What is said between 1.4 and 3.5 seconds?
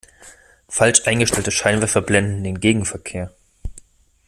Scheinwerfer blenden den Gegenverkehr.